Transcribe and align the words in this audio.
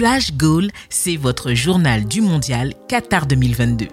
Flash 0.00 0.32
Goal, 0.32 0.70
c'est 0.88 1.16
votre 1.16 1.52
journal 1.52 2.06
du 2.06 2.22
mondial 2.22 2.72
Qatar 2.88 3.26
2022. 3.26 3.88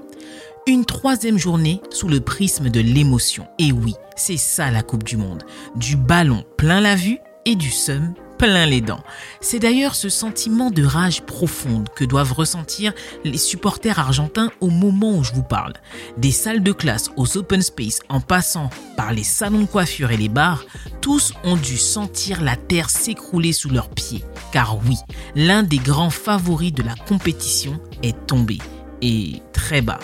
Une 0.66 0.86
troisième 0.86 1.38
journée 1.38 1.82
sous 1.90 2.08
le 2.08 2.22
prisme 2.22 2.70
de 2.70 2.80
l'émotion. 2.80 3.46
Et 3.60 3.74
oui, 3.74 3.94
c'est 4.16 4.38
ça 4.38 4.72
la 4.72 4.84
Coupe 4.84 5.04
du 5.04 5.18
Monde. 5.18 5.44
Du 5.76 5.98
ballon 5.98 6.46
plein 6.56 6.80
la 6.80 6.96
vue 6.96 7.18
et 7.44 7.56
du 7.56 7.70
seum 7.70 8.14
plein 8.38 8.66
les 8.66 8.82
dents. 8.82 9.04
C'est 9.42 9.60
d'ailleurs 9.60 9.96
ce 9.96 10.10
sentiment 10.10 10.72
de 10.72 10.84
rage 10.84 11.22
profonde 11.22 11.90
que 11.96 12.06
doivent 12.06 12.34
ressentir 12.34 12.94
les 13.24 13.38
supporters 13.38 14.00
argentins 14.00 14.52
au 14.62 14.70
moment 14.70 15.18
où 15.18 15.24
je 15.24 15.34
vous 15.34 15.44
parle. 15.44 15.74
Des 16.18 16.32
salles 16.32 16.64
de 16.64 16.72
classe 16.72 17.10
aux 17.16 17.38
open 17.38 17.62
space 17.62 18.00
en 18.10 18.22
passant 18.22 18.70
par 18.96 19.14
les 19.14 19.24
salons 19.24 19.62
de 19.62 19.66
coiffure 19.66 20.12
et 20.12 20.18
les 20.18 20.30
bars, 20.30 20.66
tous 21.02 21.34
ont 21.44 21.56
dû 21.56 21.78
sentir 21.78 22.42
la 22.42 22.56
terre 22.56 22.90
s'écrouler 22.90 23.54
sous 23.54 23.70
leurs 23.70 23.90
pieds. 23.90 24.24
Car 24.52 24.78
oui, 24.86 24.98
l'un 25.36 25.64
des 25.64 25.78
grands 25.78 26.10
favoris 26.10 26.74
de 26.74 26.84
la 26.84 26.96
compétition 27.08 27.80
est 28.04 28.28
tombé. 28.28 28.58
Et 29.02 29.42
très 29.54 29.82
bas. 29.82 30.00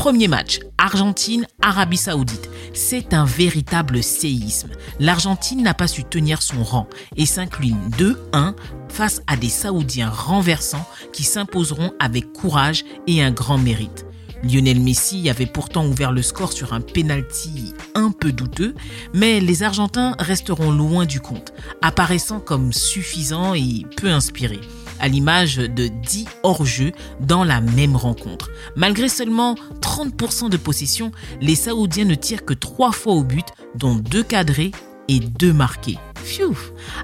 Premier 0.00 0.28
match, 0.28 0.60
Argentine-Arabie 0.78 1.98
Saoudite. 1.98 2.48
C'est 2.72 3.12
un 3.12 3.26
véritable 3.26 4.02
séisme. 4.02 4.70
L'Argentine 4.98 5.62
n'a 5.62 5.74
pas 5.74 5.88
su 5.88 6.04
tenir 6.04 6.40
son 6.40 6.64
rang 6.64 6.88
et 7.18 7.26
s'incline 7.26 7.76
2-1 7.98 8.54
face 8.88 9.20
à 9.26 9.36
des 9.36 9.50
Saoudiens 9.50 10.08
renversants 10.08 10.88
qui 11.12 11.22
s'imposeront 11.22 11.92
avec 11.98 12.32
courage 12.32 12.86
et 13.06 13.22
un 13.22 13.30
grand 13.30 13.58
mérite. 13.58 14.06
Lionel 14.42 14.80
Messi 14.80 15.28
avait 15.28 15.46
pourtant 15.46 15.86
ouvert 15.86 16.12
le 16.12 16.22
score 16.22 16.52
sur 16.52 16.72
un 16.72 16.80
penalty 16.80 17.74
un 17.94 18.10
peu 18.10 18.32
douteux, 18.32 18.74
mais 19.12 19.40
les 19.40 19.62
Argentins 19.62 20.14
resteront 20.18 20.70
loin 20.70 21.06
du 21.06 21.20
compte, 21.20 21.52
apparaissant 21.82 22.40
comme 22.40 22.72
suffisants 22.72 23.54
et 23.54 23.84
peu 23.96 24.08
inspirés 24.08 24.60
à 25.00 25.08
l'image 25.08 25.56
de 25.56 25.88
10 25.88 26.26
hors-jeu 26.42 26.92
dans 27.20 27.42
la 27.42 27.60
même 27.60 27.96
rencontre. 27.96 28.50
Malgré 28.76 29.08
seulement 29.08 29.54
30% 29.80 30.50
de 30.50 30.56
possession, 30.56 31.10
les 31.40 31.54
Saoudiens 31.54 32.04
ne 32.04 32.14
tirent 32.14 32.44
que 32.44 32.54
3 32.54 32.92
fois 32.92 33.14
au 33.14 33.24
but, 33.24 33.46
dont 33.74 33.94
2 33.94 34.22
cadrés 34.22 34.72
et 35.08 35.20
2 35.20 35.52
marqués. 35.52 35.98
Pfiou 36.14 36.54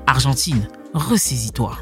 Argentine, 0.07 0.69
ressaisis-toi. 0.93 1.79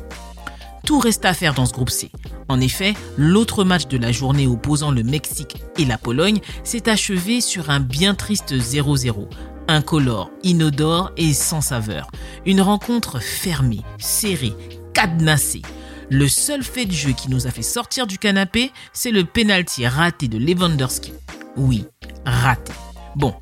Tout 0.86 0.98
reste 0.98 1.24
à 1.24 1.34
faire 1.34 1.54
dans 1.54 1.66
ce 1.66 1.72
groupe 1.72 1.90
C. 1.90 2.10
En 2.48 2.60
effet, 2.60 2.94
l'autre 3.16 3.64
match 3.64 3.86
de 3.86 3.98
la 3.98 4.12
journée 4.12 4.46
opposant 4.46 4.90
le 4.90 5.02
Mexique 5.02 5.56
et 5.78 5.84
la 5.84 5.98
Pologne 5.98 6.40
s'est 6.62 6.88
achevé 6.88 7.40
sur 7.40 7.70
un 7.70 7.80
bien 7.80 8.14
triste 8.14 8.54
0-0 8.54 9.28
incolore, 9.68 10.30
inodore 10.42 11.12
et 11.16 11.32
sans 11.32 11.60
saveur. 11.60 12.10
Une 12.46 12.60
rencontre 12.60 13.20
fermée, 13.20 13.82
serrée, 13.98 14.54
cadenassée. 14.92 15.62
Le 16.10 16.28
seul 16.28 16.62
fait 16.62 16.84
de 16.84 16.92
jeu 16.92 17.12
qui 17.12 17.30
nous 17.30 17.46
a 17.46 17.50
fait 17.50 17.62
sortir 17.62 18.06
du 18.06 18.18
canapé, 18.18 18.72
c'est 18.92 19.10
le 19.10 19.24
penalty 19.24 19.86
raté 19.86 20.28
de 20.28 20.38
Lewandowski. 20.38 21.12
Oui, 21.56 21.86
raté. 22.26 22.72
Bon, 23.16 23.34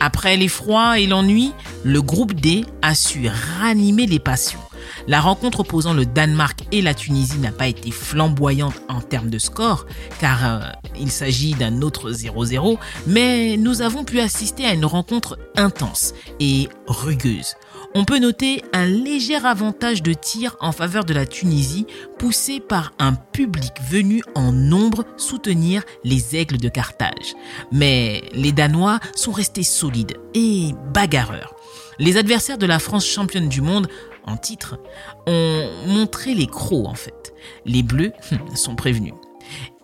après 0.00 0.36
l'effroi 0.36 0.98
et 0.98 1.06
l'ennui, 1.06 1.52
le 1.84 2.00
groupe 2.00 2.32
D 2.32 2.64
a 2.80 2.94
su 2.94 3.28
ranimer 3.60 4.06
les 4.06 4.20
passions. 4.20 4.60
La 5.08 5.20
rencontre 5.20 5.60
opposant 5.60 5.94
le 5.94 6.04
Danemark 6.04 6.64
et 6.72 6.82
la 6.82 6.92
Tunisie 6.92 7.38
n'a 7.38 7.52
pas 7.52 7.68
été 7.68 7.92
flamboyante 7.92 8.82
en 8.88 9.00
termes 9.00 9.30
de 9.30 9.38
score, 9.38 9.86
car 10.18 10.44
euh, 10.44 10.60
il 10.98 11.12
s'agit 11.12 11.54
d'un 11.54 11.80
autre 11.82 12.10
0-0, 12.10 12.76
mais 13.06 13.56
nous 13.56 13.82
avons 13.82 14.02
pu 14.02 14.18
assister 14.18 14.64
à 14.64 14.74
une 14.74 14.84
rencontre 14.84 15.38
intense 15.56 16.12
et 16.40 16.68
rugueuse. 16.88 17.54
On 17.94 18.04
peut 18.04 18.18
noter 18.18 18.62
un 18.72 18.84
léger 18.84 19.36
avantage 19.36 20.02
de 20.02 20.12
tir 20.12 20.56
en 20.60 20.72
faveur 20.72 21.04
de 21.04 21.14
la 21.14 21.24
Tunisie, 21.24 21.86
poussé 22.18 22.58
par 22.58 22.92
un 22.98 23.14
public 23.14 23.72
venu 23.88 24.22
en 24.34 24.52
nombre 24.52 25.04
soutenir 25.16 25.82
les 26.02 26.34
aigles 26.36 26.58
de 26.58 26.68
Carthage. 26.68 27.34
Mais 27.70 28.24
les 28.32 28.52
Danois 28.52 28.98
sont 29.14 29.32
restés 29.32 29.62
solides 29.62 30.16
et 30.34 30.72
bagarreurs. 30.92 31.54
Les 31.98 32.18
adversaires 32.18 32.58
de 32.58 32.66
la 32.66 32.78
France 32.78 33.06
championne 33.06 33.48
du 33.48 33.62
monde 33.62 33.88
en 34.26 34.36
titre 34.36 34.78
ont 35.26 35.70
montré 35.86 36.34
les 36.34 36.46
crocs 36.46 36.86
en 36.86 36.94
fait. 36.94 37.34
Les 37.64 37.82
Bleus 37.82 38.12
sont 38.54 38.76
prévenus. 38.76 39.14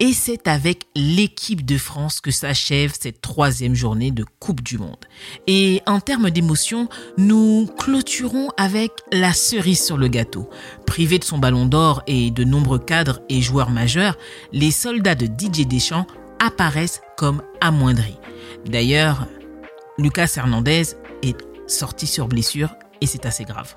Et 0.00 0.12
c'est 0.12 0.48
avec 0.48 0.86
l'équipe 0.96 1.64
de 1.64 1.78
France 1.78 2.20
que 2.20 2.30
s'achève 2.30 2.92
cette 2.98 3.20
troisième 3.20 3.74
journée 3.74 4.10
de 4.10 4.24
Coupe 4.40 4.60
du 4.60 4.78
Monde. 4.78 5.04
Et 5.46 5.80
en 5.86 6.00
termes 6.00 6.30
d'émotion, 6.30 6.88
nous 7.16 7.68
clôturons 7.78 8.50
avec 8.56 8.90
la 9.12 9.32
cerise 9.32 9.84
sur 9.84 9.96
le 9.96 10.08
gâteau. 10.08 10.50
Privé 10.86 11.18
de 11.18 11.24
son 11.24 11.38
ballon 11.38 11.66
d'or 11.66 12.02
et 12.08 12.30
de 12.30 12.44
nombreux 12.44 12.80
cadres 12.80 13.20
et 13.28 13.40
joueurs 13.40 13.70
majeurs, 13.70 14.18
les 14.52 14.72
soldats 14.72 15.14
de 15.14 15.26
Didier 15.26 15.64
Deschamps 15.64 16.06
apparaissent 16.40 17.00
comme 17.16 17.42
amoindris. 17.60 18.18
D'ailleurs, 18.66 19.28
Lucas 19.98 20.32
Hernandez 20.36 20.82
est 21.22 21.36
sorti 21.68 22.06
sur 22.06 22.26
blessure 22.26 22.70
et 23.02 23.06
c'est 23.06 23.26
assez 23.26 23.44
grave. 23.44 23.74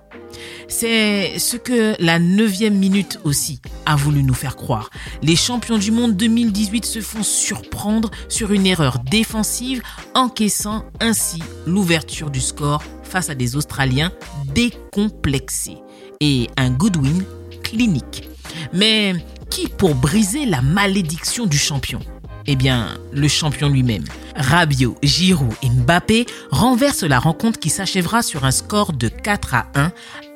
C'est 0.68 1.40
ce 1.40 1.58
que 1.58 1.96
la 2.00 2.20
neuvième 2.20 2.76
minute 2.76 3.20
aussi 3.24 3.60
a 3.88 3.96
voulu 3.96 4.22
nous 4.22 4.36
faire 4.36 4.56
croire. 4.56 4.92
Les 5.24 5.36
champions 5.36 5.80
du 5.80 5.92
monde 5.92 6.16
2018 6.16 6.86
se 6.86 7.02
font 7.02 7.24
surprendre 7.24 8.12
sur 8.30 8.52
une 8.52 8.68
erreur 8.68 9.00
défensive, 9.00 9.82
encaissant 10.14 10.86
ainsi 11.00 11.42
l'ouverture 11.66 12.30
du 12.30 12.40
score 12.40 12.84
face 13.04 13.32
à 13.32 13.36
des 13.36 13.56
Australiens 13.56 14.12
décomplexés. 14.54 15.78
Et 16.22 16.48
un 16.56 16.70
Goodwin 16.70 17.24
clinique. 17.64 18.30
Mais 18.74 19.16
qui 19.50 19.68
pour 19.68 19.96
briser 19.96 20.46
la 20.46 20.62
malédiction 20.62 21.48
du 21.48 21.58
champion? 21.58 22.00
Eh 22.46 22.56
bien, 22.56 23.00
le 23.12 23.28
champion 23.28 23.70
lui-même. 23.70 24.04
Rabiot, 24.36 24.96
Giroud 25.02 25.54
et 25.64 25.70
Mbappé 25.70 26.26
renversent 26.52 27.04
la 27.04 27.20
rencontre 27.20 27.60
qui 27.60 27.70
s'achèvera 27.70 28.22
sur 28.22 28.46
un 28.46 28.52
score 28.52 28.94
de 28.94 29.08
4 29.08 29.54
à 29.54 29.68
1. 29.76 29.92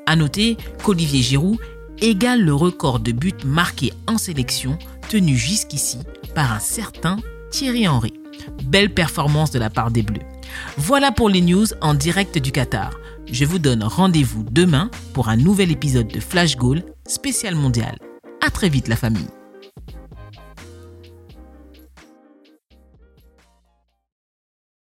À 0.06 0.16
noter 0.16 0.58
qu'Olivier 0.84 1.22
Giroud 1.22 1.58
égale 2.02 2.42
le 2.42 2.54
record 2.54 3.00
de 3.00 3.12
buts 3.12 3.34
marqués 3.46 3.94
en 4.08 4.18
sélection 4.18 4.78
tenu 5.10 5.36
jusqu'ici 5.36 6.00
par 6.34 6.54
un 6.54 6.60
certain 6.60 7.18
Thierry 7.52 7.88
Henry. 7.88 8.14
Belle 8.64 8.94
performance 8.94 9.52
de 9.52 9.60
la 9.60 9.70
part 9.70 9.92
des 9.92 10.04
Bleus. 10.04 10.22
Voilà 10.78 11.12
pour 11.12 11.30
les 11.30 11.42
news 11.42 11.66
en 11.82 11.94
direct 11.94 12.38
du 12.38 12.52
Qatar. 12.52 12.92
Je 13.32 13.46
vous 13.46 13.60
donne 13.60 13.84
rendez-vous 13.84 14.46
demain 14.50 14.90
pour 15.14 15.30
un 15.30 15.38
nouvel 15.38 15.72
épisode 15.72 16.08
de 16.08 16.20
Flash 16.20 16.56
Goal 16.58 16.84
spécial 17.08 17.56
mondial. 17.56 17.98
À 18.46 18.50
très 18.50 18.70
vite 18.70 18.88
la 18.88 18.96
famille. 18.96 19.28